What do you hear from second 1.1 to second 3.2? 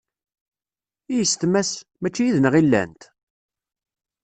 I yessetma-s? Mačči yid-neɣ i llant?